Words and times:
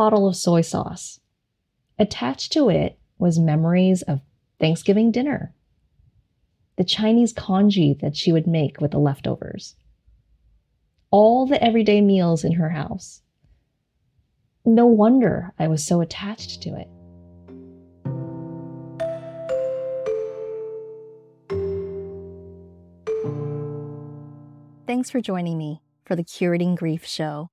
bottle 0.00 0.26
of 0.26 0.34
soy 0.34 0.62
sauce. 0.62 1.20
Attached 1.98 2.50
to 2.54 2.70
it 2.70 2.98
was 3.18 3.38
memories 3.38 4.00
of 4.00 4.22
Thanksgiving 4.58 5.10
dinner, 5.10 5.52
the 6.76 6.84
Chinese 6.84 7.34
congee 7.34 7.92
that 8.00 8.16
she 8.16 8.32
would 8.32 8.46
make 8.46 8.80
with 8.80 8.92
the 8.92 8.98
leftovers, 8.98 9.76
all 11.10 11.44
the 11.44 11.62
everyday 11.62 12.00
meals 12.00 12.44
in 12.44 12.52
her 12.52 12.70
house. 12.70 13.20
No 14.64 14.86
wonder 14.86 15.52
I 15.58 15.68
was 15.68 15.84
so 15.84 16.00
attached 16.00 16.62
to 16.62 16.70
it. 16.70 16.88
Thanks 24.86 25.10
for 25.10 25.20
joining 25.20 25.58
me 25.58 25.82
for 26.06 26.16
the 26.16 26.24
Curating 26.24 26.74
Grief 26.74 27.04
Show 27.04 27.50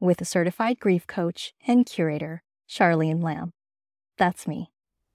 with 0.00 0.20
a 0.20 0.24
certified 0.24 0.80
grief 0.80 1.06
coach 1.06 1.52
and 1.66 1.86
curator, 1.86 2.42
Charlene 2.68 3.22
Lam. 3.22 3.52
That's 4.16 4.48
me. 4.48 4.70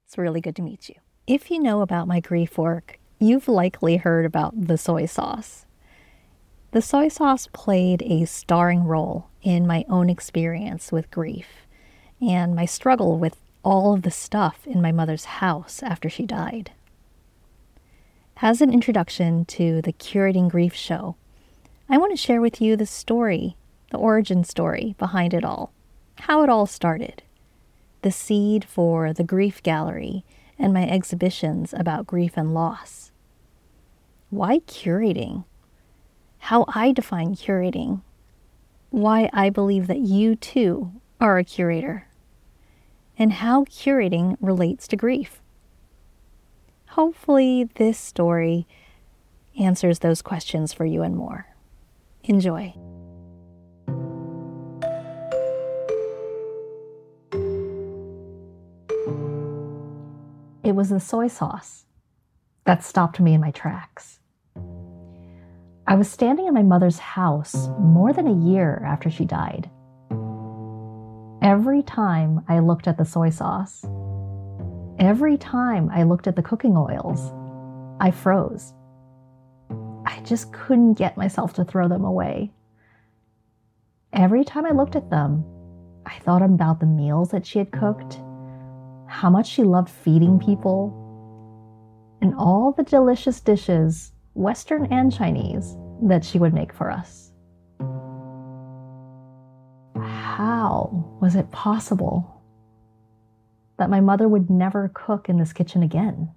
It's 0.05 0.17
really 0.17 0.41
good 0.41 0.55
to 0.55 0.61
meet 0.61 0.87
you. 0.87 0.95
If 1.27 1.49
you 1.49 1.59
know 1.59 1.81
about 1.81 2.07
my 2.07 2.19
grief 2.19 2.57
work, 2.57 2.99
you've 3.19 3.47
likely 3.47 3.97
heard 3.97 4.25
about 4.25 4.67
the 4.67 4.77
soy 4.77 5.07
sauce. 5.07 5.65
The 6.71 6.81
soy 6.81 7.07
sauce 7.07 7.47
played 7.51 8.03
a 8.03 8.25
starring 8.25 8.83
role 8.83 9.27
in 9.41 9.65
my 9.65 9.85
own 9.89 10.09
experience 10.09 10.91
with 10.91 11.09
grief 11.09 11.47
and 12.21 12.55
my 12.55 12.65
struggle 12.65 13.17
with 13.17 13.37
all 13.63 13.93
of 13.93 14.03
the 14.03 14.11
stuff 14.11 14.67
in 14.67 14.81
my 14.81 14.91
mother's 14.91 15.25
house 15.25 15.81
after 15.81 16.09
she 16.09 16.25
died. 16.25 16.71
As 18.41 18.61
an 18.61 18.71
introduction 18.71 19.45
to 19.45 19.81
the 19.81 19.93
Curating 19.93 20.49
Grief 20.49 20.75
show, 20.75 21.15
I 21.89 21.97
want 21.97 22.11
to 22.11 22.17
share 22.17 22.41
with 22.41 22.61
you 22.61 22.75
the 22.75 22.85
story, 22.85 23.55
the 23.91 23.97
origin 23.97 24.43
story 24.43 24.95
behind 24.97 25.33
it 25.33 25.43
all, 25.43 25.71
how 26.19 26.43
it 26.43 26.49
all 26.49 26.65
started, 26.65 27.23
the 28.01 28.11
seed 28.11 28.65
for 28.65 29.13
the 29.13 29.23
Grief 29.23 29.61
Gallery 29.63 30.23
and 30.57 30.73
my 30.73 30.87
exhibitions 30.87 31.73
about 31.73 32.07
grief 32.07 32.33
and 32.35 32.53
loss. 32.53 33.11
Why 34.29 34.59
curating? 34.59 35.45
How 36.37 36.65
I 36.69 36.91
define 36.91 37.35
curating. 37.35 38.01
Why 38.89 39.29
I 39.33 39.49
believe 39.49 39.87
that 39.87 39.99
you 39.99 40.35
too 40.35 40.91
are 41.19 41.37
a 41.37 41.43
curator. 41.43 42.07
And 43.17 43.33
how 43.33 43.63
curating 43.65 44.37
relates 44.41 44.87
to 44.89 44.95
grief. 44.95 45.41
Hopefully, 46.89 47.69
this 47.75 47.97
story 47.97 48.67
answers 49.59 49.99
those 49.99 50.21
questions 50.21 50.73
for 50.73 50.85
you 50.85 51.01
and 51.01 51.15
more. 51.15 51.47
Enjoy. 52.23 52.73
It 60.75 60.83
was 60.83 60.89
the 60.89 60.99
soy 60.99 61.29
sauce 61.29 61.85
that 62.65 62.83
stopped 62.83 63.21
me 63.21 63.33
in 63.33 63.39
my 63.39 63.51
tracks. 63.51 64.19
I 65.87 65.95
was 65.95 66.11
standing 66.11 66.47
in 66.47 66.53
my 66.53 66.63
mother's 66.63 66.99
house 66.99 67.69
more 67.79 68.11
than 68.11 68.27
a 68.27 68.45
year 68.45 68.83
after 68.85 69.09
she 69.09 69.23
died. 69.23 69.69
Every 71.41 71.81
time 71.81 72.43
I 72.49 72.59
looked 72.59 72.89
at 72.89 72.97
the 72.97 73.05
soy 73.05 73.29
sauce, 73.29 73.85
every 74.99 75.37
time 75.37 75.89
I 75.93 76.03
looked 76.03 76.27
at 76.27 76.35
the 76.35 76.43
cooking 76.43 76.75
oils, 76.75 77.31
I 78.01 78.11
froze. 78.11 78.73
I 80.05 80.19
just 80.25 80.51
couldn't 80.51 80.95
get 80.95 81.15
myself 81.15 81.53
to 81.53 81.63
throw 81.63 81.87
them 81.87 82.03
away. 82.03 82.51
Every 84.11 84.43
time 84.43 84.65
I 84.65 84.71
looked 84.71 84.97
at 84.97 85.09
them, 85.09 85.45
I 86.05 86.19
thought 86.19 86.41
about 86.41 86.81
the 86.81 86.85
meals 86.85 87.29
that 87.29 87.45
she 87.45 87.59
had 87.59 87.71
cooked 87.71 88.19
how 89.07 89.29
much 89.29 89.47
she 89.47 89.63
loved 89.63 89.89
feeding 89.89 90.39
people, 90.39 91.01
and 92.21 92.33
all 92.35 92.71
the 92.71 92.83
delicious 92.83 93.39
dishes, 93.39 94.11
Western 94.33 94.85
and 94.91 95.13
Chinese, 95.13 95.77
that 96.03 96.25
she 96.25 96.39
would 96.39 96.53
make 96.53 96.73
for 96.73 96.91
us. 96.91 97.31
How 99.95 101.17
was 101.21 101.35
it 101.35 101.51
possible 101.51 102.41
that 103.77 103.89
my 103.89 104.01
mother 104.01 104.27
would 104.27 104.49
never 104.49 104.91
cook 104.93 105.29
in 105.29 105.37
this 105.37 105.53
kitchen 105.53 105.83
again? 105.83 106.31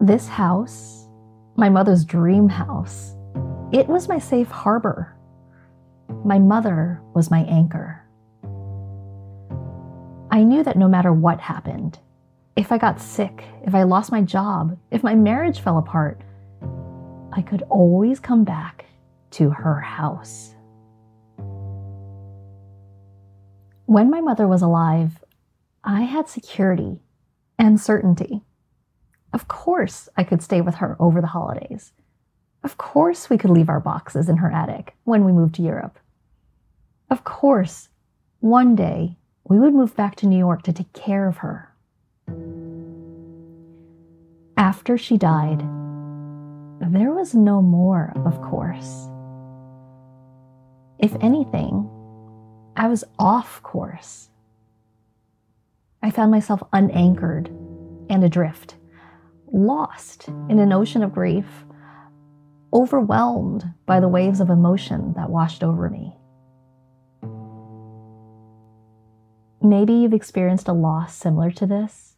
This 0.00 0.26
house, 0.26 1.06
my 1.56 1.68
mother's 1.68 2.04
dream 2.04 2.48
house, 2.48 3.14
it 3.72 3.86
was 3.86 4.08
my 4.08 4.18
safe 4.18 4.48
harbor. 4.48 5.16
My 6.24 6.38
mother 6.38 7.00
was 7.14 7.30
my 7.30 7.40
anchor. 7.44 8.01
I 10.32 10.44
knew 10.44 10.62
that 10.64 10.78
no 10.78 10.88
matter 10.88 11.12
what 11.12 11.40
happened, 11.40 11.98
if 12.56 12.72
I 12.72 12.78
got 12.78 13.02
sick, 13.02 13.44
if 13.64 13.74
I 13.74 13.82
lost 13.82 14.10
my 14.10 14.22
job, 14.22 14.78
if 14.90 15.02
my 15.02 15.14
marriage 15.14 15.60
fell 15.60 15.76
apart, 15.76 16.22
I 17.34 17.42
could 17.42 17.60
always 17.68 18.18
come 18.18 18.42
back 18.42 18.86
to 19.32 19.50
her 19.50 19.78
house. 19.78 20.54
When 23.84 24.10
my 24.10 24.22
mother 24.22 24.48
was 24.48 24.62
alive, 24.62 25.22
I 25.84 26.02
had 26.04 26.30
security 26.30 27.02
and 27.58 27.78
certainty. 27.78 28.40
Of 29.34 29.48
course, 29.48 30.08
I 30.16 30.24
could 30.24 30.40
stay 30.40 30.62
with 30.62 30.76
her 30.76 30.96
over 30.98 31.20
the 31.20 31.26
holidays. 31.26 31.92
Of 32.64 32.78
course, 32.78 33.28
we 33.28 33.36
could 33.36 33.50
leave 33.50 33.68
our 33.68 33.80
boxes 33.80 34.30
in 34.30 34.38
her 34.38 34.50
attic 34.50 34.94
when 35.04 35.26
we 35.26 35.32
moved 35.32 35.56
to 35.56 35.62
Europe. 35.62 35.98
Of 37.10 37.22
course, 37.22 37.90
one 38.40 38.74
day 38.74 39.18
we 39.44 39.58
would 39.58 39.74
move 39.74 39.96
back 39.96 40.16
to 40.16 40.26
New 40.26 40.38
York 40.38 40.62
to 40.62 40.72
take 40.72 40.92
care 40.92 41.28
of 41.28 41.38
her. 41.38 41.68
After 44.56 44.96
she 44.96 45.16
died, 45.16 45.60
there 46.80 47.12
was 47.12 47.34
no 47.34 47.62
more, 47.62 48.12
of 48.24 48.40
course. 48.40 49.08
If 50.98 51.16
anything, 51.20 51.88
I 52.76 52.88
was 52.88 53.04
off 53.18 53.62
course. 53.62 54.30
I 56.02 56.10
found 56.10 56.30
myself 56.30 56.62
unanchored 56.72 57.48
and 58.08 58.24
adrift, 58.24 58.76
lost 59.52 60.28
in 60.28 60.58
an 60.58 60.72
ocean 60.72 61.02
of 61.02 61.12
grief, 61.12 61.46
overwhelmed 62.72 63.72
by 63.86 64.00
the 64.00 64.08
waves 64.08 64.40
of 64.40 64.50
emotion 64.50 65.12
that 65.14 65.30
washed 65.30 65.62
over 65.62 65.90
me. 65.90 66.16
Maybe 69.64 69.92
you've 69.92 70.12
experienced 70.12 70.66
a 70.66 70.72
loss 70.72 71.14
similar 71.14 71.52
to 71.52 71.66
this 71.66 72.16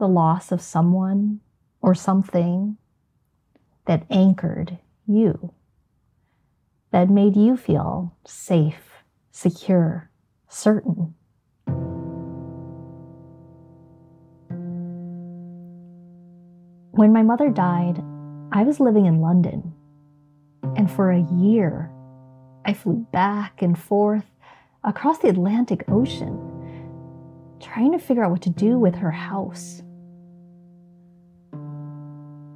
the 0.00 0.08
loss 0.08 0.50
of 0.50 0.60
someone 0.60 1.38
or 1.80 1.94
something 1.94 2.76
that 3.86 4.04
anchored 4.10 4.76
you, 5.06 5.54
that 6.90 7.08
made 7.08 7.36
you 7.36 7.56
feel 7.56 8.12
safe, 8.26 9.04
secure, 9.30 10.10
certain. 10.48 11.14
When 16.90 17.12
my 17.12 17.22
mother 17.22 17.48
died, 17.48 18.02
I 18.50 18.64
was 18.64 18.80
living 18.80 19.06
in 19.06 19.20
London. 19.20 19.72
And 20.76 20.90
for 20.90 21.12
a 21.12 21.22
year, 21.34 21.92
I 22.64 22.74
flew 22.74 23.06
back 23.12 23.62
and 23.62 23.78
forth 23.78 24.31
across 24.84 25.18
the 25.18 25.28
Atlantic 25.28 25.84
Ocean, 25.88 26.38
trying 27.60 27.92
to 27.92 27.98
figure 27.98 28.24
out 28.24 28.30
what 28.30 28.42
to 28.42 28.50
do 28.50 28.78
with 28.78 28.96
her 28.96 29.10
house. 29.10 29.82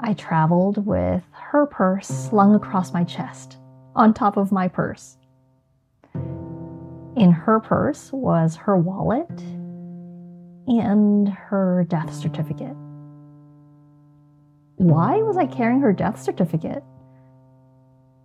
I 0.00 0.14
traveled 0.14 0.84
with 0.87 1.22
her 1.32 1.66
purse 1.66 2.09
slung 2.09 2.54
across 2.54 2.92
my 2.92 3.04
chest, 3.04 3.59
on 3.94 4.12
top 4.12 4.37
of 4.37 4.53
my 4.53 4.69
purse. 4.69 5.16
In 7.17 7.32
her 7.32 7.61
purse 7.61 8.12
was 8.12 8.56
her 8.56 8.76
wallet 8.76 9.31
and 10.69 11.29
her 11.29 11.87
death 11.88 12.12
certificate. 12.12 12.76
Why 14.76 15.17
was 15.22 15.37
I 15.38 15.46
carrying 15.46 15.81
her 15.81 15.93
death 15.93 16.20
certificate? 16.20 16.82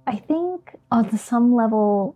I 0.06 0.18
think 0.18 0.75
on 0.92 1.18
some 1.18 1.54
level, 1.54 2.15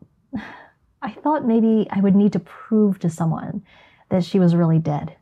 I 1.05 1.11
thought 1.11 1.45
maybe 1.45 1.87
I 1.91 1.99
would 2.01 2.15
need 2.15 2.33
to 2.33 2.39
prove 2.39 2.97
to 2.99 3.11
someone 3.11 3.61
that 4.09 4.23
she 4.23 4.39
was 4.39 4.55
really 4.55 4.79
dead. 4.79 5.15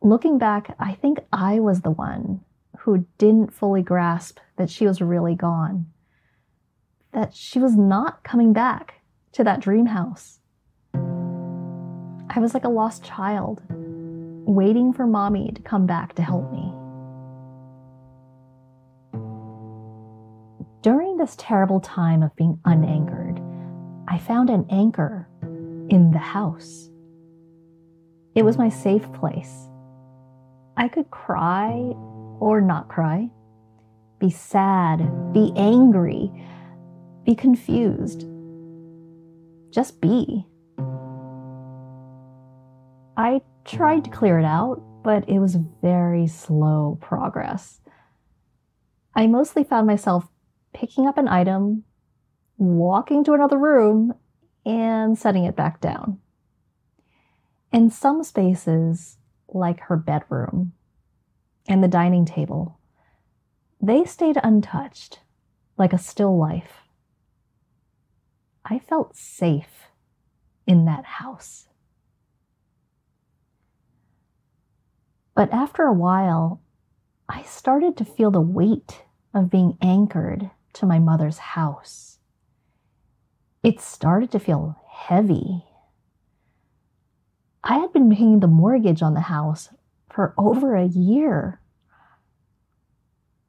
Looking 0.00 0.38
back, 0.38 0.74
I 0.78 0.94
think 0.94 1.18
I 1.34 1.60
was 1.60 1.82
the 1.82 1.90
one 1.90 2.40
who 2.78 3.06
didn't 3.18 3.52
fully 3.52 3.82
grasp 3.82 4.38
that 4.56 4.70
she 4.70 4.86
was 4.86 5.02
really 5.02 5.34
gone, 5.34 5.84
that 7.12 7.34
she 7.34 7.58
was 7.58 7.76
not 7.76 8.24
coming 8.24 8.54
back 8.54 9.02
to 9.32 9.44
that 9.44 9.60
dream 9.60 9.84
house. 9.84 10.38
I 10.94 12.38
was 12.40 12.54
like 12.54 12.64
a 12.64 12.70
lost 12.70 13.04
child, 13.04 13.60
waiting 13.68 14.94
for 14.94 15.06
mommy 15.06 15.52
to 15.52 15.60
come 15.60 15.84
back 15.86 16.14
to 16.14 16.22
help 16.22 16.50
me. 16.50 16.72
During 21.16 21.28
this 21.28 21.36
terrible 21.38 21.80
time 21.80 22.22
of 22.22 22.36
being 22.36 22.60
unanchored, 22.66 23.40
I 24.06 24.18
found 24.18 24.50
an 24.50 24.66
anchor 24.68 25.26
in 25.88 26.10
the 26.12 26.18
house. 26.18 26.90
It 28.34 28.44
was 28.44 28.58
my 28.58 28.68
safe 28.68 29.10
place. 29.14 29.66
I 30.76 30.88
could 30.88 31.10
cry 31.10 31.72
or 32.38 32.60
not 32.60 32.88
cry, 32.88 33.30
be 34.18 34.28
sad, 34.28 35.32
be 35.32 35.54
angry, 35.56 36.30
be 37.24 37.34
confused. 37.34 38.26
Just 39.70 40.02
be. 40.02 40.46
I 43.16 43.40
tried 43.64 44.04
to 44.04 44.10
clear 44.10 44.38
it 44.38 44.44
out, 44.44 44.82
but 45.02 45.26
it 45.30 45.38
was 45.38 45.56
very 45.80 46.26
slow 46.26 46.98
progress. 47.00 47.80
I 49.14 49.26
mostly 49.28 49.64
found 49.64 49.86
myself 49.86 50.28
picking 50.72 51.06
up 51.06 51.18
an 51.18 51.28
item, 51.28 51.84
walking 52.58 53.24
to 53.24 53.32
another 53.32 53.58
room, 53.58 54.14
and 54.64 55.18
setting 55.18 55.44
it 55.44 55.56
back 55.56 55.80
down. 55.80 56.18
In 57.72 57.90
some 57.90 58.22
spaces, 58.22 59.18
like 59.48 59.80
her 59.80 59.96
bedroom 59.96 60.72
and 61.68 61.82
the 61.82 61.88
dining 61.88 62.24
table, 62.24 62.78
they 63.80 64.04
stayed 64.04 64.38
untouched, 64.42 65.20
like 65.76 65.92
a 65.92 65.98
still 65.98 66.36
life. 66.36 66.88
I 68.64 68.78
felt 68.78 69.16
safe 69.16 69.90
in 70.66 70.84
that 70.86 71.04
house. 71.04 71.68
But 75.34 75.52
after 75.52 75.84
a 75.84 75.92
while, 75.92 76.62
I 77.28 77.42
started 77.42 77.96
to 77.98 78.04
feel 78.04 78.30
the 78.30 78.40
weight 78.40 79.04
of 79.34 79.50
being 79.50 79.76
anchored 79.82 80.50
to 80.76 80.86
my 80.86 80.98
mother's 80.98 81.38
house. 81.38 82.18
It 83.62 83.80
started 83.80 84.30
to 84.32 84.38
feel 84.38 84.76
heavy. 84.88 85.64
I 87.64 87.78
had 87.78 87.92
been 87.92 88.14
paying 88.14 88.40
the 88.40 88.46
mortgage 88.46 89.02
on 89.02 89.14
the 89.14 89.20
house 89.20 89.70
for 90.10 90.34
over 90.38 90.76
a 90.76 90.86
year. 90.86 91.60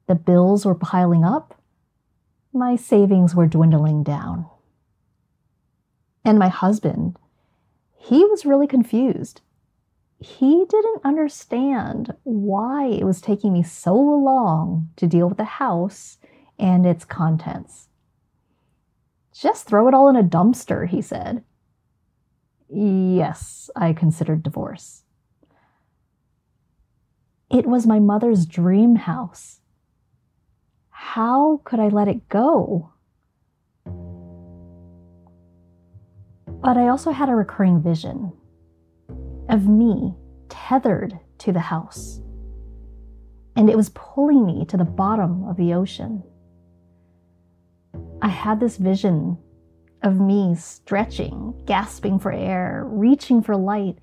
The 0.06 0.14
bills 0.14 0.66
were 0.66 0.74
piling 0.74 1.24
up. 1.24 1.60
My 2.52 2.76
savings 2.76 3.34
were 3.34 3.46
dwindling 3.46 4.02
down. 4.02 4.46
And 6.24 6.38
my 6.38 6.48
husband, 6.48 7.16
he 7.96 8.24
was 8.24 8.44
really 8.44 8.66
confused 8.66 9.40
he 10.20 10.64
didn't 10.68 11.04
understand 11.04 12.12
why 12.24 12.86
it 12.86 13.04
was 13.04 13.20
taking 13.20 13.52
me 13.52 13.62
so 13.62 13.94
long 13.94 14.90
to 14.96 15.06
deal 15.06 15.28
with 15.28 15.38
the 15.38 15.44
house 15.44 16.18
and 16.58 16.86
its 16.86 17.04
contents. 17.04 17.88
Just 19.32 19.66
throw 19.66 19.86
it 19.88 19.94
all 19.94 20.08
in 20.08 20.16
a 20.16 20.22
dumpster, 20.22 20.88
he 20.88 21.00
said. 21.00 21.44
Yes, 22.68 23.70
I 23.76 23.92
considered 23.92 24.42
divorce. 24.42 25.04
It 27.50 27.66
was 27.66 27.86
my 27.86 27.98
mother's 27.98 28.44
dream 28.44 28.96
house. 28.96 29.60
How 30.90 31.60
could 31.64 31.80
I 31.80 31.88
let 31.88 32.08
it 32.08 32.28
go? 32.28 32.92
But 36.60 36.76
I 36.76 36.88
also 36.88 37.12
had 37.12 37.28
a 37.28 37.34
recurring 37.34 37.80
vision 37.80 38.32
of 39.48 39.66
me 39.66 40.14
tethered 40.48 41.18
to 41.38 41.52
the 41.52 41.60
house. 41.60 42.20
And 43.56 43.70
it 43.70 43.76
was 43.76 43.90
pulling 43.94 44.44
me 44.44 44.64
to 44.66 44.76
the 44.76 44.84
bottom 44.84 45.48
of 45.48 45.56
the 45.56 45.72
ocean. 45.72 46.22
I 48.22 48.28
had 48.28 48.60
this 48.60 48.76
vision 48.76 49.38
of 50.02 50.20
me 50.20 50.54
stretching, 50.54 51.60
gasping 51.66 52.18
for 52.18 52.32
air, 52.32 52.84
reaching 52.86 53.42
for 53.42 53.56
light, 53.56 53.98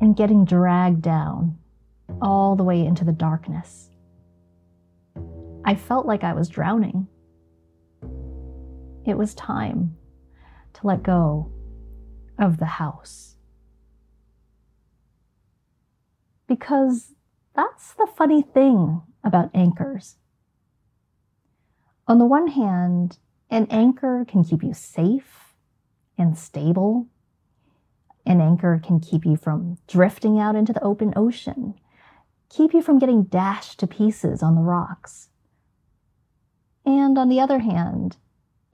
and 0.00 0.16
getting 0.16 0.44
dragged 0.44 1.02
down 1.02 1.58
all 2.20 2.56
the 2.56 2.64
way 2.64 2.84
into 2.84 3.04
the 3.04 3.12
darkness. 3.12 3.90
I 5.64 5.74
felt 5.74 6.06
like 6.06 6.24
I 6.24 6.34
was 6.34 6.48
drowning. 6.48 7.08
It 9.06 9.16
was 9.16 9.34
time 9.34 9.96
to 10.74 10.86
let 10.86 11.02
go 11.02 11.52
of 12.38 12.58
the 12.58 12.66
house. 12.66 13.34
because 16.46 17.12
that's 17.54 17.94
the 17.94 18.06
funny 18.16 18.42
thing 18.42 19.02
about 19.22 19.50
anchors. 19.54 20.16
On 22.06 22.18
the 22.18 22.24
one 22.24 22.48
hand, 22.48 23.18
an 23.50 23.66
anchor 23.70 24.24
can 24.28 24.44
keep 24.44 24.62
you 24.62 24.74
safe 24.74 25.54
and 26.18 26.36
stable. 26.36 27.06
An 28.26 28.40
anchor 28.40 28.80
can 28.82 29.00
keep 29.00 29.24
you 29.24 29.36
from 29.36 29.78
drifting 29.86 30.38
out 30.38 30.56
into 30.56 30.72
the 30.72 30.82
open 30.82 31.12
ocean, 31.16 31.74
keep 32.48 32.72
you 32.72 32.82
from 32.82 32.98
getting 32.98 33.24
dashed 33.24 33.78
to 33.80 33.86
pieces 33.86 34.42
on 34.42 34.54
the 34.54 34.62
rocks. 34.62 35.28
And 36.84 37.16
on 37.18 37.28
the 37.28 37.40
other 37.40 37.60
hand, 37.60 38.18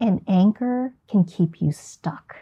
an 0.01 0.23
anchor 0.27 0.95
can 1.09 1.25
keep 1.25 1.61
you 1.61 1.73
stuck. 1.73 2.37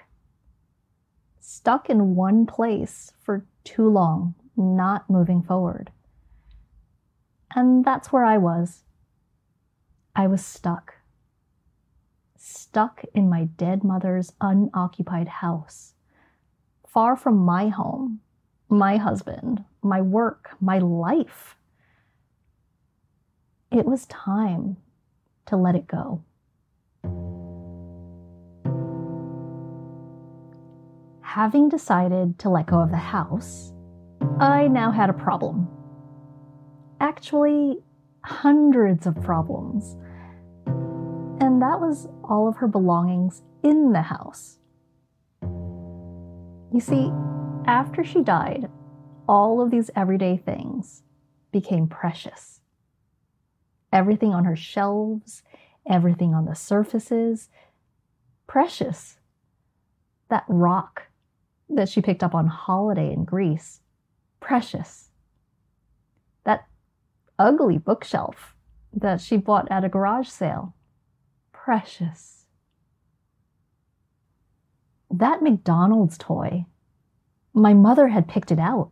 Stuck 1.40 1.90
in 1.90 2.14
one 2.14 2.46
place 2.46 3.12
for 3.22 3.46
too 3.64 3.88
long 3.88 4.34
not 4.58 5.08
moving 5.08 5.42
forward. 5.42 5.90
And 7.54 7.84
that's 7.84 8.12
where 8.12 8.24
I 8.24 8.36
was. 8.36 8.82
I 10.18 10.26
was 10.26 10.44
stuck. 10.44 10.94
Stuck 12.36 13.04
in 13.14 13.30
my 13.30 13.44
dead 13.44 13.84
mother's 13.84 14.32
unoccupied 14.40 15.28
house, 15.28 15.94
far 16.88 17.14
from 17.14 17.36
my 17.36 17.68
home, 17.68 18.18
my 18.68 18.96
husband, 18.96 19.64
my 19.80 20.00
work, 20.00 20.50
my 20.60 20.80
life. 20.80 21.56
It 23.70 23.86
was 23.86 24.06
time 24.06 24.78
to 25.46 25.56
let 25.56 25.76
it 25.76 25.86
go. 25.86 26.24
Having 31.20 31.68
decided 31.68 32.40
to 32.40 32.48
let 32.48 32.66
go 32.66 32.80
of 32.80 32.90
the 32.90 32.96
house, 32.96 33.72
I 34.40 34.66
now 34.66 34.90
had 34.90 35.10
a 35.10 35.12
problem. 35.12 35.68
Actually, 36.98 37.78
hundreds 38.24 39.06
of 39.06 39.14
problems. 39.22 39.96
And 41.40 41.62
that 41.62 41.80
was 41.80 42.08
all 42.24 42.48
of 42.48 42.56
her 42.56 42.68
belongings 42.68 43.42
in 43.62 43.92
the 43.92 44.02
house. 44.02 44.58
You 45.42 46.80
see, 46.80 47.12
after 47.66 48.04
she 48.04 48.22
died, 48.22 48.68
all 49.28 49.60
of 49.60 49.70
these 49.70 49.90
everyday 49.94 50.36
things 50.36 51.02
became 51.52 51.86
precious. 51.86 52.60
Everything 53.92 54.34
on 54.34 54.44
her 54.44 54.56
shelves, 54.56 55.42
everything 55.88 56.34
on 56.34 56.44
the 56.44 56.54
surfaces, 56.54 57.48
precious. 58.46 59.18
That 60.28 60.44
rock 60.48 61.08
that 61.70 61.88
she 61.88 62.02
picked 62.02 62.22
up 62.22 62.34
on 62.34 62.46
holiday 62.48 63.12
in 63.12 63.24
Greece, 63.24 63.80
precious. 64.40 65.10
That 66.44 66.66
ugly 67.38 67.78
bookshelf 67.78 68.54
that 68.92 69.20
she 69.20 69.36
bought 69.36 69.70
at 69.70 69.84
a 69.84 69.88
garage 69.88 70.28
sale, 70.28 70.74
precious. 71.68 72.46
That 75.10 75.42
McDonald's 75.42 76.16
toy, 76.16 76.64
my 77.52 77.74
mother 77.74 78.08
had 78.08 78.26
picked 78.26 78.50
it 78.50 78.58
out. 78.58 78.90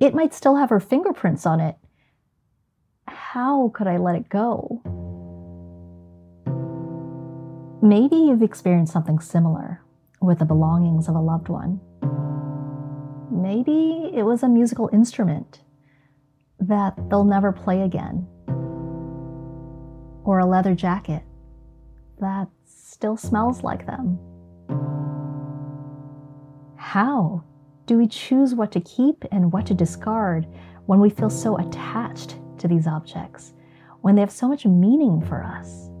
It 0.00 0.12
might 0.12 0.34
still 0.34 0.56
have 0.56 0.70
her 0.70 0.80
fingerprints 0.80 1.46
on 1.46 1.60
it. 1.60 1.76
How 3.06 3.70
could 3.72 3.86
I 3.86 3.98
let 3.98 4.16
it 4.16 4.28
go? 4.28 4.82
Maybe 7.80 8.16
you've 8.16 8.42
experienced 8.42 8.92
something 8.92 9.20
similar 9.20 9.80
with 10.20 10.40
the 10.40 10.44
belongings 10.44 11.08
of 11.08 11.14
a 11.14 11.20
loved 11.20 11.48
one. 11.48 11.80
Maybe 13.30 14.10
it 14.12 14.24
was 14.24 14.42
a 14.42 14.48
musical 14.48 14.90
instrument 14.92 15.60
that 16.58 16.96
they'll 17.08 17.22
never 17.22 17.52
play 17.52 17.82
again, 17.82 18.26
or 20.24 20.40
a 20.40 20.46
leather 20.46 20.74
jacket 20.74 21.22
that 22.22 22.48
still 22.64 23.16
smells 23.16 23.62
like 23.62 23.84
them. 23.84 24.18
How 26.76 27.42
do 27.86 27.98
we 27.98 28.06
choose 28.06 28.54
what 28.54 28.72
to 28.72 28.80
keep 28.80 29.24
and 29.30 29.52
what 29.52 29.66
to 29.66 29.74
discard 29.74 30.46
when 30.86 31.00
we 31.00 31.10
feel 31.10 31.30
so 31.30 31.58
attached 31.58 32.36
to 32.58 32.68
these 32.68 32.86
objects, 32.86 33.52
when 34.00 34.14
they 34.14 34.20
have 34.20 34.30
so 34.30 34.48
much 34.48 34.64
meaning 34.64 35.20
for 35.20 35.42
us? 35.42 35.91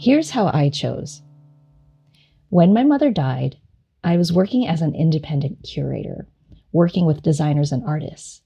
Here's 0.00 0.30
how 0.30 0.48
I 0.54 0.70
chose. 0.70 1.22
When 2.50 2.72
my 2.72 2.84
mother 2.84 3.10
died, 3.10 3.56
I 4.04 4.16
was 4.16 4.32
working 4.32 4.64
as 4.64 4.80
an 4.80 4.94
independent 4.94 5.64
curator, 5.64 6.28
working 6.70 7.04
with 7.04 7.22
designers 7.22 7.72
and 7.72 7.84
artists. 7.84 8.42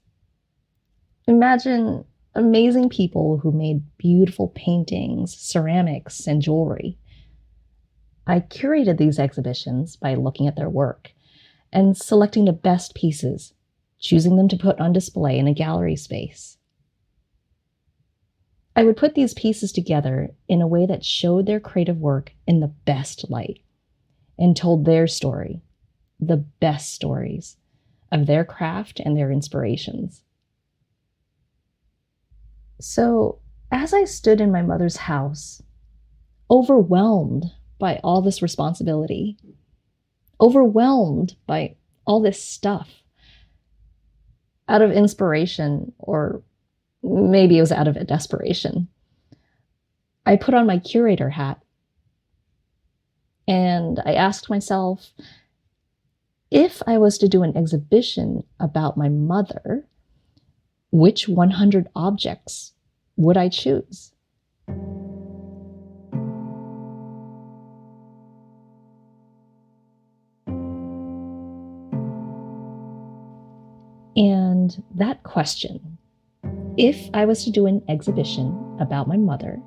Imagine 1.27 2.05
amazing 2.33 2.89
people 2.89 3.37
who 3.37 3.51
made 3.51 3.83
beautiful 3.99 4.47
paintings, 4.55 5.37
ceramics, 5.37 6.25
and 6.25 6.41
jewelry. 6.41 6.97
I 8.25 8.39
curated 8.39 8.97
these 8.97 9.19
exhibitions 9.19 9.95
by 9.95 10.15
looking 10.15 10.47
at 10.47 10.55
their 10.55 10.71
work 10.71 11.11
and 11.71 11.95
selecting 11.95 12.45
the 12.45 12.51
best 12.51 12.95
pieces, 12.95 13.53
choosing 13.99 14.37
them 14.37 14.47
to 14.47 14.57
put 14.57 14.79
on 14.79 14.91
display 14.91 15.37
in 15.37 15.47
a 15.47 15.53
gallery 15.53 15.97
space. 15.97 16.57
I 18.75 18.83
would 18.83 18.97
put 18.97 19.13
these 19.13 19.33
pieces 19.33 19.71
together 19.71 20.33
in 20.47 20.61
a 20.61 20.67
way 20.67 20.85
that 20.85 21.05
showed 21.05 21.45
their 21.45 21.59
creative 21.59 21.99
work 21.99 22.33
in 22.47 22.59
the 22.59 22.67
best 22.67 23.29
light 23.29 23.61
and 24.37 24.55
told 24.55 24.85
their 24.85 25.05
story, 25.05 25.61
the 26.19 26.37
best 26.37 26.93
stories 26.93 27.57
of 28.11 28.25
their 28.25 28.43
craft 28.43 28.99
and 28.99 29.15
their 29.15 29.31
inspirations. 29.31 30.23
So, 32.79 33.39
as 33.71 33.93
I 33.93 34.05
stood 34.05 34.41
in 34.41 34.51
my 34.51 34.61
mother's 34.61 34.97
house, 34.97 35.61
overwhelmed 36.49 37.45
by 37.79 37.99
all 38.03 38.21
this 38.21 38.41
responsibility, 38.41 39.37
overwhelmed 40.41 41.35
by 41.47 41.75
all 42.05 42.21
this 42.21 42.43
stuff, 42.43 43.03
out 44.67 44.81
of 44.81 44.91
inspiration, 44.91 45.93
or 45.97 46.43
maybe 47.03 47.57
it 47.57 47.61
was 47.61 47.71
out 47.71 47.87
of 47.87 47.97
a 47.97 48.03
desperation, 48.03 48.87
I 50.25 50.37
put 50.37 50.53
on 50.53 50.65
my 50.65 50.79
curator 50.79 51.29
hat 51.29 51.61
and 53.47 53.99
I 54.05 54.13
asked 54.13 54.49
myself 54.49 55.11
if 56.49 56.81
I 56.87 56.97
was 56.97 57.17
to 57.17 57.27
do 57.27 57.43
an 57.43 57.57
exhibition 57.57 58.43
about 58.59 58.95
my 58.95 59.09
mother, 59.09 59.85
which 60.91 61.27
100 61.27 61.87
objects 61.95 62.73
would 63.17 63.37
I 63.37 63.49
choose? 63.49 64.11
And 74.15 74.83
that 74.95 75.23
question, 75.23 75.92
if 76.77 77.09
I 77.13 77.25
was 77.25 77.43
to 77.43 77.51
do 77.51 77.65
an 77.65 77.83
exhibition 77.87 78.77
about 78.79 79.07
my 79.07 79.17
mother, 79.17 79.61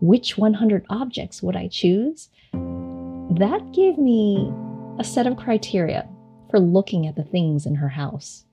which 0.00 0.36
100 0.36 0.84
objects 0.90 1.42
would 1.42 1.56
I 1.56 1.68
choose? 1.68 2.28
That 2.52 3.72
gave 3.72 3.98
me 3.98 4.52
a 4.98 5.04
set 5.04 5.26
of 5.26 5.36
criteria 5.36 6.08
for 6.50 6.60
looking 6.60 7.06
at 7.06 7.16
the 7.16 7.24
things 7.24 7.66
in 7.66 7.76
her 7.76 7.88
house. 7.88 8.44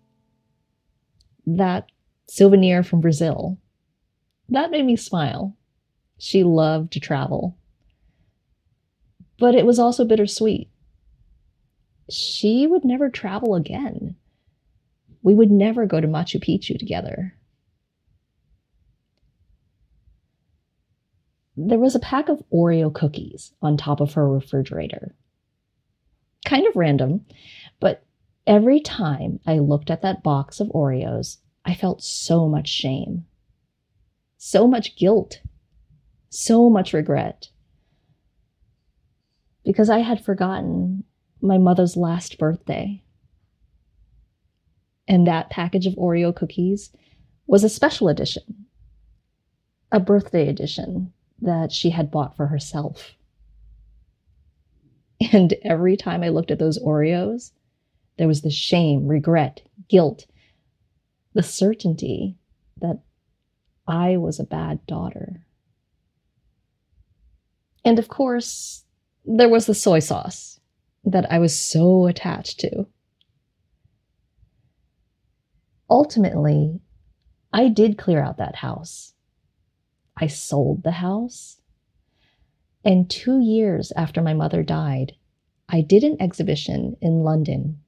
That 1.46 1.92
souvenir 2.28 2.84
from 2.84 3.02
Brazil, 3.02 3.58
that 4.50 4.72
made 4.72 4.86
me 4.86 4.96
smile. 4.96 5.56
She 6.18 6.44
loved 6.44 6.94
to 6.94 7.00
travel. 7.00 7.58
But 9.40 9.56
it 9.56 9.66
was 9.66 9.80
also 9.80 10.06
bittersweet. 10.06 10.70
She 12.10 12.68
would 12.68 12.86
never 12.86 13.10
travel 13.10 13.56
again. 13.56 14.16
We 15.22 15.34
would 15.34 15.52
never 15.52 15.86
go 15.86 16.00
to 16.00 16.08
Machu 16.08 16.42
Picchu 16.42 16.78
together. 16.78 17.36
There 21.56 21.80
was 21.80 21.94
a 21.94 22.00
pack 22.00 22.30
of 22.30 22.44
Oreo 22.52 22.92
cookies 22.92 23.54
on 23.62 23.78
top 23.78 24.00
of 24.00 24.14
her 24.14 24.28
refrigerator. 24.28 25.16
Kind 26.46 26.66
of 26.68 26.76
random, 26.76 27.26
but 27.80 28.06
every 28.48 28.80
time 28.80 29.40
I 29.46 29.60
looked 29.60 29.92
at 29.92 30.02
that 30.02 30.24
box 30.24 30.60
of 30.60 30.68
Oreos, 30.70 31.38
I 31.64 31.76
felt 31.76 32.04
so 32.04 32.50
much 32.50 32.68
shame, 32.68 33.26
so 34.38 34.68
much 34.68 34.98
guilt, 34.98 35.42
so 36.30 36.70
much 36.70 36.92
regret. 36.92 37.50
Because 39.64 39.90
I 39.90 40.00
had 40.00 40.26
forgotten 40.26 41.04
my 41.40 41.58
mother's 41.58 41.96
last 41.96 42.38
birthday. 42.38 43.04
And 45.08 45.28
that 45.28 45.50
package 45.50 45.86
of 45.86 45.94
Oreo 45.96 46.36
cookies 46.36 46.92
was 47.46 47.64
a 47.64 47.70
special 47.70 48.10
edition, 48.10 48.66
a 49.92 50.00
birthday 50.00 50.50
edition 50.50 51.14
that 51.44 51.72
she 51.72 51.90
had 51.90 52.12
bought 52.12 52.36
for 52.36 52.48
herself. 52.48 53.14
And 55.32 55.54
every 55.64 55.96
time 55.96 56.24
I 56.24 56.30
looked 56.30 56.52
at 56.52 56.60
those 56.60 56.80
Oreos, 56.80 57.52
there 58.18 58.28
was 58.28 58.42
the 58.42 58.52
shame, 58.52 59.08
regret, 59.08 59.62
guilt, 59.88 60.26
the 61.34 61.44
certainty 61.44 62.38
that 62.82 63.00
I 63.88 64.18
was 64.18 64.40
a 64.40 64.46
bad 64.46 64.86
daughter. 64.86 65.42
And 67.86 68.00
of 68.00 68.08
course, 68.08 68.84
there 69.26 69.50
was 69.50 69.66
the 69.66 69.76
soy 69.76 70.00
sauce 70.00 70.60
that 71.04 71.32
I 71.32 71.40
was 71.40 71.58
so 71.58 72.08
attached 72.08 72.60
to. 72.62 72.86
Ultimately, 75.90 76.80
I 77.52 77.68
did 77.70 77.98
clear 77.98 78.22
out 78.22 78.38
that 78.38 78.56
house. 78.56 79.13
I 80.18 80.28
sold 80.28 80.84
the 80.84 80.92
house. 80.92 81.60
And 82.86 83.10
two 83.10 83.40
years 83.40 83.92
after 83.96 84.22
my 84.22 84.34
mother 84.34 84.64
died, 84.64 85.14
I 85.70 85.82
did 85.82 86.04
an 86.04 86.18
exhibition 86.20 86.98
in 87.02 87.24
London 87.24 87.80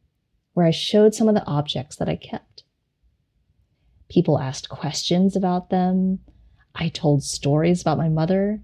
where 0.53 0.65
I 0.65 0.71
showed 0.71 1.13
some 1.13 1.27
of 1.27 1.35
the 1.35 1.45
objects 1.45 1.97
that 1.97 2.09
I 2.09 2.15
kept. 2.15 2.63
People 4.09 4.39
asked 4.39 4.69
questions 4.69 5.35
about 5.35 5.69
them. 5.69 6.19
I 6.73 6.89
told 6.89 7.23
stories 7.23 7.81
about 7.81 7.97
my 7.97 8.09
mother. 8.09 8.61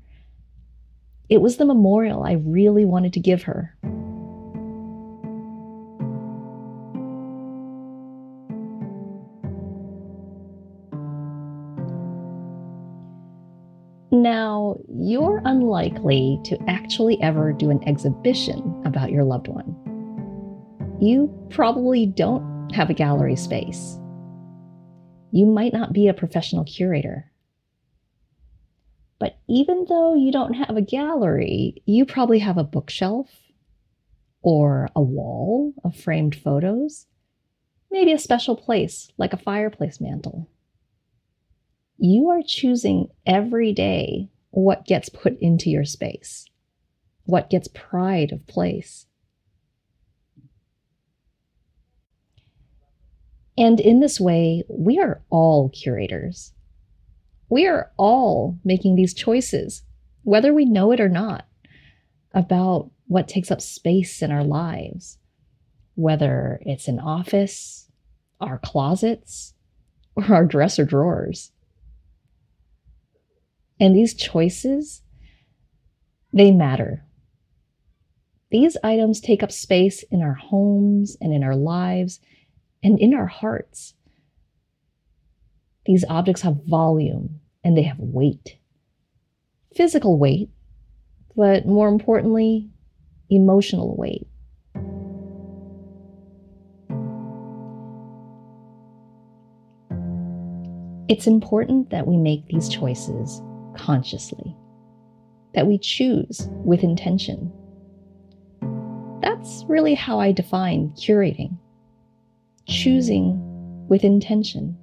It 1.30 1.42
was 1.42 1.58
the 1.58 1.66
memorial 1.66 2.24
I 2.24 2.34
really 2.34 2.86
wanted 2.86 3.14
to 3.14 3.20
give 3.20 3.44
her. 3.44 3.78
Now, 14.22 14.78
you're 14.88 15.42
unlikely 15.46 16.40
to 16.44 16.56
actually 16.70 17.20
ever 17.24 17.52
do 17.52 17.72
an 17.72 17.84
exhibition 17.88 18.84
about 18.86 19.10
your 19.10 19.24
loved 19.24 19.48
one. 19.48 19.76
You 21.02 21.34
probably 21.50 22.06
don't 22.06 22.70
have 22.72 22.92
a 22.92 22.94
gallery 22.94 23.36
space. 23.36 23.98
You 25.32 25.48
might 25.48 25.74
not 25.74 25.92
be 25.92 26.08
a 26.08 26.14
professional 26.14 26.64
curator. 26.66 27.32
But 29.20 29.40
even 29.50 29.86
though 29.90 30.14
you 30.14 30.32
don't 30.32 30.54
have 30.54 30.78
a 30.78 30.84
gallery, 30.84 31.82
you 31.88 32.06
probably 32.06 32.38
have 32.38 32.60
a 32.60 32.64
bookshelf 32.64 33.28
or 34.44 34.88
a 34.96 35.02
wall 35.02 35.74
of 35.84 35.96
framed 35.96 36.36
photos, 36.36 37.08
maybe 37.90 38.14
a 38.14 38.20
special 38.20 38.56
place 38.56 39.10
like 39.18 39.34
a 39.34 39.38
fireplace 39.38 40.00
mantle 40.00 40.48
you 42.04 42.30
are 42.30 42.42
choosing 42.42 43.08
every 43.28 43.74
day 43.74 44.28
what 44.50 44.88
gets 44.88 45.08
put 45.08 45.38
into 45.40 45.70
your 45.70 45.86
space, 45.86 46.48
what 47.26 47.52
gets 47.52 47.68
pride 47.68 48.32
of 48.32 48.48
place. 48.48 49.06
And 53.56 53.80
in 53.80 54.00
this 54.00 54.20
way, 54.20 54.64
we 54.68 54.98
are 54.98 55.22
all 55.30 55.70
curators. 55.70 56.54
We 57.50 57.68
are 57.68 57.92
all 57.98 58.58
making 58.64 58.96
these 58.96 59.14
choices, 59.14 59.84
whether 60.24 60.56
we 60.56 60.66
know 60.66 60.92
it 60.92 61.00
or 61.00 61.10
not, 61.10 61.46
about 62.34 62.90
what 63.06 63.28
takes 63.28 63.52
up 63.52 63.62
space 63.62 64.24
in 64.24 64.32
our 64.32 64.44
lives, 64.44 65.20
whether 65.94 66.60
it's 66.66 66.88
an 66.88 66.98
office, 66.98 67.92
our 68.40 68.58
closets, 68.58 69.54
or 70.16 70.34
our 70.34 70.46
dresser 70.46 70.84
drawers. 70.84 71.51
And 73.82 73.94
these 73.94 74.14
choices, 74.14 75.02
they 76.32 76.52
matter. 76.52 77.04
These 78.52 78.78
items 78.84 79.20
take 79.20 79.44
up 79.44 79.52
space 79.52 80.04
in 80.04 80.22
our 80.22 80.36
homes 80.36 81.18
and 81.20 81.34
in 81.34 81.44
our 81.44 81.56
lives 81.56 82.22
and 82.84 82.98
in 83.00 83.14
our 83.14 83.26
hearts. 83.26 83.96
These 85.86 86.06
objects 86.08 86.44
have 86.44 86.64
volume 86.66 87.42
and 87.64 87.78
they 87.78 87.84
have 87.84 88.00
weight 88.00 88.58
physical 89.76 90.18
weight, 90.18 90.50
but 91.36 91.66
more 91.66 91.88
importantly, 91.88 92.70
emotional 93.30 93.96
weight. 93.98 94.28
It's 101.08 101.28
important 101.28 101.90
that 101.90 102.08
we 102.08 102.18
make 102.18 102.48
these 102.48 102.70
choices 102.70 103.42
consciously. 103.78 104.56
that 105.54 105.68
we 105.68 105.78
choose 105.78 106.48
with 106.64 106.82
intention. 106.82 107.52
That's 109.22 109.66
really 109.68 109.96
how 109.96 110.18
I 110.18 110.32
define 110.32 110.92
curating 110.92 111.58
choosing 112.68 113.88
with 113.88 114.04
intention. 114.04 114.78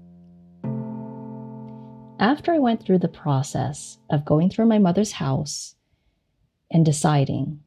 After 2.21 2.53
I 2.53 2.59
went 2.59 2.85
through 2.85 2.99
the 2.99 3.09
process 3.09 3.99
of 4.11 4.25
going 4.25 4.51
through 4.51 4.67
my 4.67 4.79
mother's 4.79 5.13
house 5.13 5.77
and 6.71 6.85
deciding, 6.85 7.61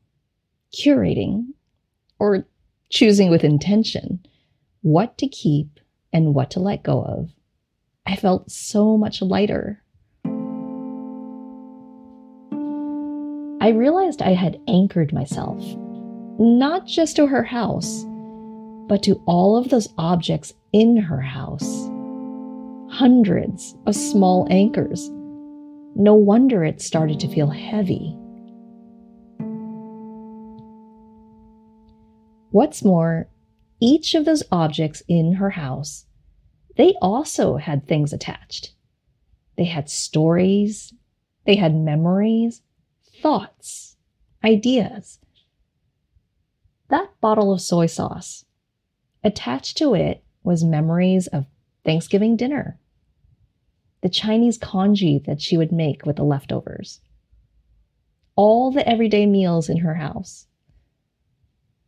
curating, 0.73 1.47
or 2.19 2.45
choosing 2.89 3.29
with 3.29 3.43
intention 3.43 4.19
what 4.81 5.17
to 5.17 5.27
keep 5.27 5.79
and 6.11 6.35
what 6.35 6.51
to 6.51 6.59
let 6.59 6.83
go 6.83 7.01
of, 7.01 7.31
I 8.05 8.15
felt 8.15 8.51
so 8.51 8.97
much 8.97 9.21
lighter. 9.21 9.83
I 13.61 13.69
realized 13.69 14.23
I 14.23 14.33
had 14.33 14.59
anchored 14.67 15.13
myself, 15.13 15.63
not 16.39 16.87
just 16.87 17.15
to 17.17 17.27
her 17.27 17.43
house, 17.43 18.03
but 18.87 19.03
to 19.03 19.21
all 19.27 19.55
of 19.55 19.69
those 19.69 19.87
objects 19.99 20.51
in 20.73 20.97
her 20.97 21.21
house. 21.21 21.87
Hundreds 22.89 23.75
of 23.85 23.95
small 23.95 24.47
anchors. 24.49 25.11
No 25.95 26.15
wonder 26.15 26.63
it 26.63 26.81
started 26.81 27.19
to 27.19 27.27
feel 27.27 27.51
heavy. 27.51 28.17
What's 32.49 32.83
more, 32.83 33.29
each 33.79 34.15
of 34.15 34.25
those 34.25 34.41
objects 34.51 35.03
in 35.07 35.33
her 35.33 35.51
house, 35.51 36.07
they 36.77 36.95
also 36.99 37.57
had 37.57 37.87
things 37.87 38.11
attached. 38.11 38.73
They 39.55 39.65
had 39.65 39.87
stories, 39.87 40.95
they 41.45 41.57
had 41.57 41.75
memories, 41.75 42.63
thoughts, 43.21 43.97
ideas. 44.43 45.19
That 46.89 47.09
bottle 47.21 47.53
of 47.53 47.61
soy 47.61 47.85
sauce, 47.85 48.45
attached 49.23 49.77
to 49.77 49.93
it 49.93 50.23
was 50.43 50.63
memories 50.63 51.27
of 51.27 51.45
Thanksgiving 51.85 52.35
dinner, 52.35 52.79
the 54.01 54.09
Chinese 54.09 54.57
congee 54.57 55.19
that 55.19 55.39
she 55.39 55.55
would 55.55 55.71
make 55.71 56.05
with 56.05 56.15
the 56.15 56.23
leftovers, 56.23 56.99
all 58.35 58.71
the 58.71 58.87
everyday 58.87 59.27
meals 59.27 59.69
in 59.69 59.77
her 59.77 59.95
house. 59.95 60.47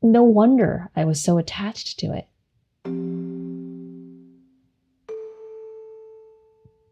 No 0.03 0.23
wonder 0.23 0.91
I 0.95 1.05
was 1.05 1.21
so 1.21 1.37
attached 1.39 1.99
to 1.99 2.13
it. 2.13 2.27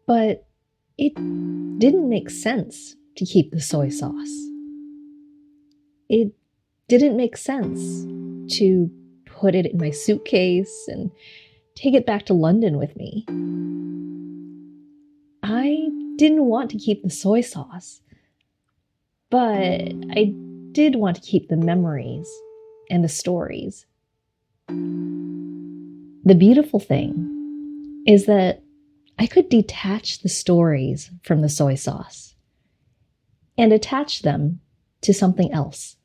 But 0.06 0.46
it 0.98 1.14
didn't 1.14 2.08
make 2.08 2.28
sense 2.28 2.96
to 3.16 3.24
keep 3.24 3.50
the 3.50 3.60
soy 3.60 3.88
sauce. 3.88 4.48
It 6.08 6.32
didn't 6.88 7.16
make 7.16 7.36
sense 7.36 8.04
to 8.58 8.90
put 9.26 9.54
it 9.54 9.66
in 9.66 9.78
my 9.78 9.90
suitcase 9.90 10.86
and 10.88 11.10
take 11.74 11.94
it 11.94 12.06
back 12.06 12.26
to 12.26 12.34
London 12.34 12.78
with 12.78 12.94
me. 12.96 13.24
I 15.42 15.88
didn't 16.16 16.44
want 16.44 16.70
to 16.70 16.78
keep 16.78 17.02
the 17.02 17.10
soy 17.10 17.40
sauce, 17.40 18.00
but 19.30 19.40
I 19.40 20.34
did 20.72 20.96
want 20.96 21.16
to 21.16 21.22
keep 21.22 21.48
the 21.48 21.56
memories 21.56 22.28
and 22.90 23.02
the 23.02 23.08
stories. 23.08 23.86
The 24.68 26.36
beautiful 26.36 26.78
thing 26.78 28.04
is 28.06 28.26
that 28.26 28.62
I 29.18 29.26
could 29.26 29.48
detach 29.48 30.20
the 30.20 30.28
stories 30.28 31.10
from 31.22 31.40
the 31.42 31.48
soy 31.48 31.74
sauce 31.74 32.31
and 33.56 33.72
attach 33.72 34.22
them 34.22 34.60
to 35.02 35.12
something 35.12 35.52
else. 35.52 35.96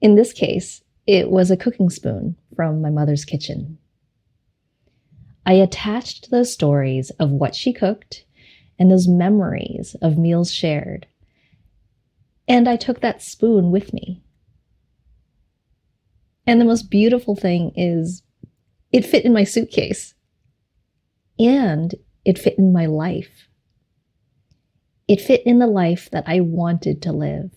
In 0.00 0.14
this 0.14 0.32
case, 0.32 0.82
it 1.06 1.30
was 1.30 1.50
a 1.50 1.56
cooking 1.56 1.90
spoon 1.90 2.36
from 2.54 2.80
my 2.80 2.90
mother's 2.90 3.24
kitchen. 3.24 3.78
I 5.44 5.54
attached 5.54 6.30
those 6.30 6.52
stories 6.52 7.10
of 7.18 7.30
what 7.30 7.54
she 7.54 7.72
cooked 7.72 8.24
and 8.78 8.90
those 8.90 9.08
memories 9.08 9.96
of 10.00 10.16
meals 10.16 10.52
shared. 10.52 11.06
And 12.48 12.68
I 12.68 12.76
took 12.76 13.00
that 13.00 13.22
spoon 13.22 13.70
with 13.70 13.92
me. 13.92 14.22
And 16.46 16.60
the 16.60 16.64
most 16.64 16.90
beautiful 16.90 17.36
thing 17.36 17.72
is 17.76 18.22
it 18.92 19.04
fit 19.04 19.24
in 19.24 19.32
my 19.32 19.44
suitcase 19.44 20.14
and 21.38 21.94
it 22.24 22.38
fit 22.38 22.58
in 22.58 22.72
my 22.72 22.86
life. 22.86 23.49
It 25.10 25.20
fit 25.20 25.42
in 25.44 25.58
the 25.58 25.66
life 25.66 26.08
that 26.12 26.22
I 26.28 26.38
wanted 26.38 27.02
to 27.02 27.10
live. 27.10 27.50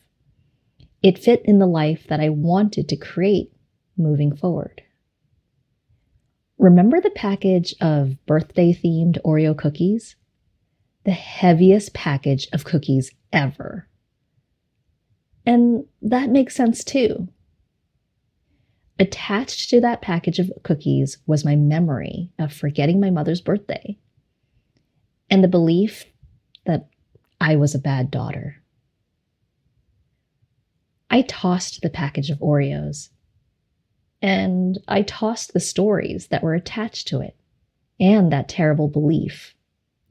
It 1.04 1.20
fit 1.20 1.44
in 1.46 1.60
the 1.60 1.68
life 1.68 2.08
that 2.10 2.20
I 2.20 2.30
wanted 2.30 2.90
to 2.90 2.96
create 2.96 3.54
moving 3.96 4.36
forward. 4.36 4.82
Remember 6.58 7.00
the 7.00 7.12
package 7.12 7.76
of 7.80 8.16
birthday 8.26 8.74
themed 8.74 9.22
Oreo 9.22 9.56
cookies? 9.56 10.16
The 11.04 11.12
heaviest 11.12 11.94
package 11.94 12.48
of 12.54 12.64
cookies 12.64 13.12
ever. 13.32 13.88
And 15.46 15.86
that 16.02 16.32
makes 16.32 16.56
sense 16.56 16.84
too. 16.84 17.28
Attached 18.98 19.70
to 19.70 19.80
that 19.80 20.02
package 20.02 20.40
of 20.40 20.52
cookies 20.64 21.20
was 21.28 21.46
my 21.46 21.56
memory 21.56 22.32
of 22.40 22.52
forgetting 22.52 23.00
my 23.00 23.12
mother's 23.12 23.42
birthday 23.42 24.00
and 25.30 25.44
the 25.44 25.48
belief 25.48 26.06
that 26.66 26.90
I 27.44 27.58
was 27.58 27.76
a 27.76 27.80
bad 27.80 28.10
daughter. 28.10 28.64
I 31.10 31.24
tossed 31.24 31.82
the 31.82 31.90
package 31.90 32.30
of 32.30 32.40
Oreos 32.40 33.10
and 34.22 34.80
I 34.88 35.02
tossed 35.02 35.52
the 35.52 35.60
stories 35.60 36.28
that 36.28 36.42
were 36.42 36.54
attached 36.54 37.10
to 37.10 37.20
it 37.20 37.36
and 38.00 38.32
that 38.32 38.48
terrible 38.48 38.88
belief 38.88 39.56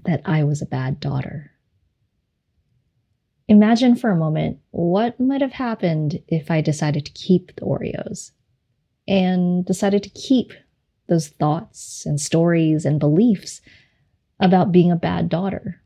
that 0.05 0.21
I 0.27 0.45
was 0.45 0.61
a 0.61 0.67
bad 0.67 1.01
daughter. 1.01 1.53
Imagine 3.49 3.97
for 3.97 4.11
a 4.11 4.17
moment 4.17 4.59
what 4.71 5.19
might 5.19 5.41
have 5.41 5.53
happened 5.53 6.23
if 6.29 6.51
I 6.51 6.61
decided 6.61 7.07
to 7.07 7.13
keep 7.13 7.57
the 7.57 7.63
Oreos 7.63 8.33
and 9.09 9.65
decided 9.65 10.03
to 10.03 10.11
keep 10.11 10.53
those 11.07 11.29
thoughts 11.29 12.05
and 12.05 12.21
stories 12.21 12.85
and 12.85 13.01
beliefs 13.01 13.63
about 14.39 14.71
being 14.71 14.93
a 14.93 14.97
bad 14.97 15.31
daughter. 15.31 15.82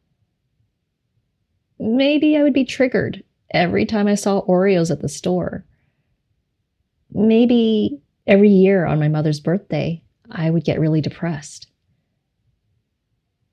Maybe 1.79 2.37
I 2.37 2.43
would 2.43 2.53
be 2.53 2.65
triggered 2.65 3.23
every 3.51 3.87
time 3.87 4.07
I 4.07 4.15
saw 4.15 4.43
Oreos 4.43 4.91
at 4.91 5.03
the 5.03 5.09
store. 5.09 5.65
Maybe 7.13 8.01
every 8.27 8.51
year 8.51 8.87
on 8.87 8.99
my 8.99 9.09
mother's 9.09 9.41
birthday, 9.41 10.03
I 10.31 10.51
would 10.51 10.65
get 10.65 10.81
really 10.81 11.01
depressed. 11.01 11.69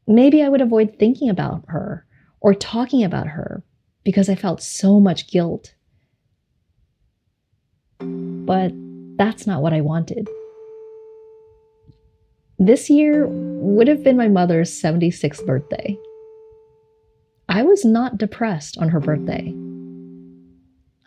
Maybe 0.07 0.41
I 0.43 0.49
would 0.49 0.61
avoid 0.61 0.97
thinking 0.97 1.29
about 1.29 1.63
her 1.67 2.05
or 2.41 2.53
talking 2.53 3.03
about 3.03 3.27
her 3.27 3.63
because 4.03 4.29
I 4.29 4.35
felt 4.35 4.61
so 4.61 4.99
much 4.99 5.31
guilt. 5.31 5.73
But 7.99 8.73
that's 9.17 9.47
not 9.47 9.61
what 9.61 9.73
I 9.73 9.81
wanted. 9.81 10.27
This 12.59 12.89
year 12.89 13.27
would 13.27 13.87
have 13.87 14.03
been 14.03 14.17
my 14.17 14.27
mother's 14.27 14.71
76th 14.71 15.45
birthday. 15.45 15.97
I 17.49 17.63
was 17.63 17.83
not 17.85 18.17
depressed 18.17 18.77
on 18.77 18.89
her 18.89 18.99
birthday. 18.99 19.53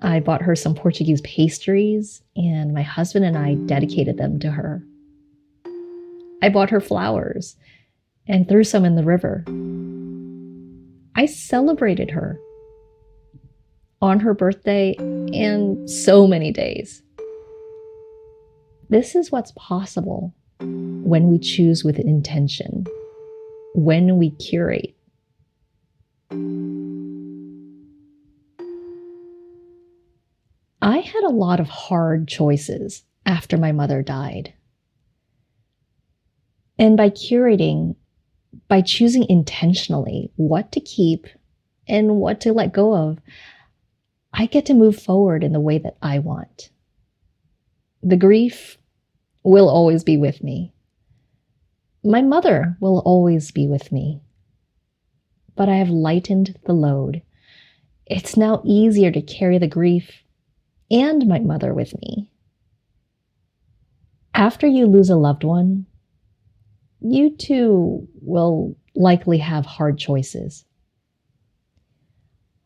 I 0.00 0.20
bought 0.20 0.42
her 0.42 0.54
some 0.54 0.74
Portuguese 0.74 1.20
pastries, 1.22 2.22
and 2.36 2.74
my 2.74 2.82
husband 2.82 3.24
and 3.24 3.36
I 3.36 3.54
dedicated 3.54 4.18
them 4.18 4.38
to 4.40 4.50
her. 4.50 4.82
I 6.42 6.50
bought 6.50 6.70
her 6.70 6.80
flowers 6.80 7.56
and 8.28 8.48
threw 8.48 8.64
some 8.64 8.84
in 8.84 8.96
the 8.96 9.04
river. 9.04 9.44
I 11.16 11.26
celebrated 11.26 12.10
her 12.10 12.38
on 14.02 14.20
her 14.20 14.34
birthday 14.34 14.94
and 14.98 15.88
so 15.88 16.26
many 16.26 16.52
days. 16.52 17.02
This 18.90 19.14
is 19.14 19.32
what's 19.32 19.52
possible 19.56 20.34
when 20.60 21.28
we 21.28 21.38
choose 21.38 21.84
with 21.84 21.98
intention, 21.98 22.86
when 23.74 24.18
we 24.18 24.30
curate. 24.32 24.95
I 30.86 30.98
had 30.98 31.24
a 31.24 31.34
lot 31.34 31.58
of 31.58 31.68
hard 31.68 32.28
choices 32.28 33.02
after 33.26 33.56
my 33.56 33.72
mother 33.72 34.04
died. 34.04 34.54
And 36.78 36.96
by 36.96 37.10
curating, 37.10 37.96
by 38.68 38.82
choosing 38.82 39.26
intentionally 39.28 40.30
what 40.36 40.70
to 40.70 40.80
keep 40.80 41.26
and 41.88 42.18
what 42.18 42.40
to 42.42 42.52
let 42.52 42.72
go 42.72 42.94
of, 42.94 43.18
I 44.32 44.46
get 44.46 44.64
to 44.66 44.74
move 44.74 44.96
forward 44.96 45.42
in 45.42 45.52
the 45.52 45.58
way 45.58 45.78
that 45.78 45.96
I 46.02 46.20
want. 46.20 46.70
The 48.04 48.16
grief 48.16 48.78
will 49.42 49.68
always 49.68 50.04
be 50.04 50.16
with 50.16 50.40
me. 50.44 50.72
My 52.04 52.22
mother 52.22 52.76
will 52.78 53.00
always 53.00 53.50
be 53.50 53.66
with 53.66 53.90
me. 53.90 54.20
But 55.56 55.68
I 55.68 55.78
have 55.78 55.90
lightened 55.90 56.56
the 56.64 56.74
load 56.74 57.22
It's 58.06 58.36
now 58.36 58.62
easier 58.64 59.10
to 59.10 59.20
carry 59.20 59.58
the 59.58 59.66
grief 59.66 60.22
and 60.90 61.26
my 61.26 61.38
mother 61.38 61.74
with 61.74 61.94
me. 62.00 62.30
After 64.34 64.66
you 64.66 64.86
lose 64.86 65.10
a 65.10 65.16
loved 65.16 65.44
one, 65.44 65.86
you 67.00 67.36
too 67.36 68.06
will 68.20 68.76
likely 68.94 69.38
have 69.38 69.64
hard 69.64 69.98
choices. 69.98 70.64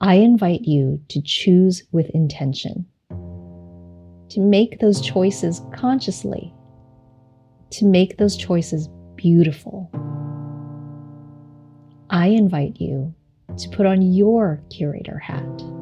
I 0.01 0.15
invite 0.15 0.63
you 0.63 1.01
to 1.09 1.21
choose 1.23 1.83
with 1.93 2.09
intention, 2.11 2.87
to 4.31 4.41
make 4.41 4.81
those 4.81 5.01
choices 5.01 5.61
consciously, 5.75 6.55
to 7.71 7.85
make 7.85 8.17
those 8.17 8.37
choices 8.37 8.89
beautiful. 9.17 9.91
I 12.09 12.29
invite 12.29 12.81
you 12.81 13.15
to 13.59 13.69
put 13.69 13.87
on 13.87 14.01
your 14.01 14.63
curator 14.71 15.19
hat. 15.19 15.80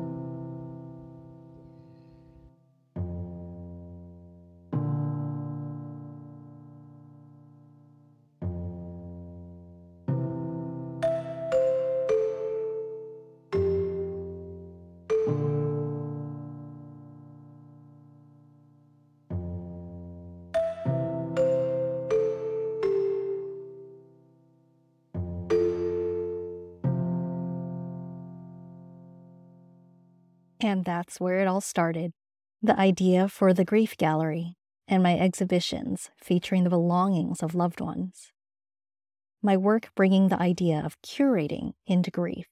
And 30.68 30.84
that's 30.84 31.18
where 31.18 31.40
it 31.40 31.48
all 31.48 31.62
started 31.62 32.12
the 32.60 32.78
idea 32.78 33.26
for 33.26 33.54
the 33.54 33.64
Grief 33.64 33.96
Gallery 33.96 34.54
and 34.86 35.02
my 35.02 35.18
exhibitions 35.18 36.10
featuring 36.22 36.64
the 36.64 36.68
belongings 36.68 37.42
of 37.42 37.54
loved 37.54 37.80
ones. 37.80 38.32
My 39.40 39.56
work 39.56 39.88
bringing 39.94 40.28
the 40.28 40.38
idea 40.38 40.82
of 40.84 41.00
curating 41.00 41.72
into 41.86 42.10
grief 42.10 42.48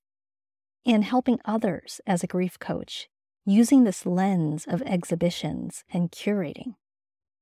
and 0.87 1.05
helping 1.05 1.41
others 1.45 2.01
as 2.07 2.23
a 2.23 2.27
grief 2.27 2.59
coach 2.59 3.07
using 3.45 3.85
this 3.85 4.07
lens 4.07 4.65
of 4.67 4.81
exhibitions 4.87 5.85
and 5.93 6.11
curating. 6.11 6.77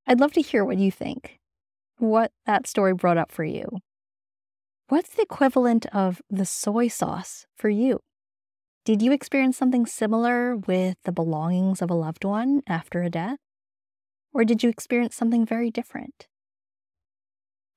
I'd 0.09 0.19
love 0.19 0.33
to 0.33 0.43
hear 0.43 0.65
what 0.65 0.79
you 0.79 0.91
think, 0.91 1.39
what 1.99 2.33
that 2.47 2.67
story 2.67 2.95
brought 2.95 3.19
up 3.19 3.31
for 3.31 3.45
you. 3.45 3.65
What's 4.89 5.11
the 5.11 5.23
equivalent 5.23 5.87
of 5.95 6.21
the 6.29 6.45
soy 6.45 6.89
sauce 6.89 7.47
for 7.55 7.69
you? 7.69 8.01
Did 8.85 9.01
you 9.01 9.13
experience 9.13 9.57
something 9.57 9.87
similar 9.87 10.57
with 10.57 10.99
the 11.05 11.13
belongings 11.13 11.81
of 11.81 11.89
a 11.89 11.95
loved 11.95 12.23
one 12.23 12.61
after 12.67 13.03
a 13.03 13.09
death? 13.09 13.39
Or 14.35 14.45
did 14.45 14.63
you 14.63 14.69
experience 14.69 15.17
something 15.17 15.47
very 15.47 15.71
different? 15.71 16.27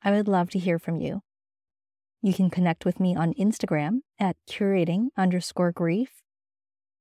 I 0.04 0.12
would 0.12 0.28
love 0.28 0.50
to 0.50 0.60
hear 0.60 0.78
from 0.78 1.00
you. 1.00 1.22
You 2.22 2.34
can 2.34 2.50
connect 2.50 2.84
with 2.84 3.00
me 3.00 3.16
on 3.16 3.34
Instagram 3.36 4.00
at 4.20 4.36
curating 4.50 5.08
underscore 5.16 5.72
grief. 5.72 6.24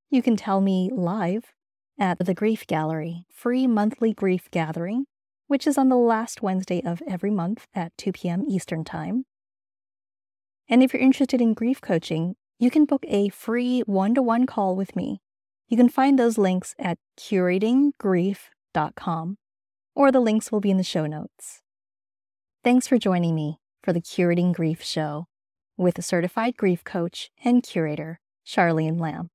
You 0.09 0.23
can 0.23 0.37
tell 0.37 0.61
me 0.61 0.88
live 0.95 1.53
at 1.99 2.21
the 2.21 2.35
Grief 2.35 2.64
Gallery, 2.64 3.25
free 3.29 3.66
monthly 3.66 4.14
grief 4.14 4.49
gathering, 4.53 5.07
which 5.49 5.66
is 5.66 5.77
on 5.77 5.88
the 5.88 5.97
last 5.97 6.42
Wednesday 6.42 6.81
of 6.85 7.03
every 7.09 7.33
month 7.33 7.66
at 7.75 7.97
2 7.99 8.12
p.m. 8.12 8.45
Eastern 8.47 8.85
Time. 8.85 9.25
And 10.69 10.85
if 10.85 10.92
you're 10.92 11.03
interested 11.03 11.40
in 11.40 11.55
grief 11.55 11.81
coaching, 11.81 12.37
you 12.59 12.71
can 12.71 12.85
book 12.85 13.05
a 13.09 13.29
free 13.29 13.81
one 13.81 14.14
to 14.14 14.23
one 14.23 14.47
call 14.47 14.77
with 14.77 14.95
me. 14.97 15.21
You 15.69 15.77
can 15.77 15.88
find 15.88 16.16
those 16.19 16.38
links 16.38 16.75
at 16.79 16.99
curatinggrief.com, 17.19 19.38
or 19.95 20.12
the 20.12 20.21
links 20.21 20.51
will 20.51 20.61
be 20.61 20.71
in 20.71 20.77
the 20.77 20.83
show 20.83 21.07
notes. 21.07 21.62
Thanks 22.64 22.88
for 22.88 22.99
joining 22.99 23.35
me 23.35 23.59
for 23.83 23.92
the 23.92 24.01
Curating 24.01 24.55
Grief 24.55 24.83
Show 24.83 25.27
with 25.77 26.03
certified 26.05 26.57
grief 26.57 26.83
coach 26.83 27.31
and 27.45 27.62
curator, 27.62 28.21
Charlene 28.47 28.99
Lam. 28.99 29.29